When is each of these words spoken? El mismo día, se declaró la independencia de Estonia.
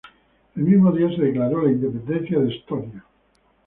El 0.55 0.63
mismo 0.63 0.91
día, 0.91 1.15
se 1.15 1.21
declaró 1.21 1.61
la 1.61 1.73
independencia 1.73 2.39
de 2.39 2.55
Estonia. 2.55 3.05